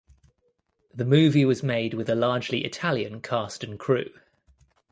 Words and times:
The 0.95 1.05
movie 1.05 1.45
was 1.45 1.61
made 1.61 1.93
with 1.93 2.09
a 2.09 2.15
largely 2.15 2.65
Italian 2.65 3.21
cast 3.21 3.63
and 3.63 3.77
crew. 3.79 4.09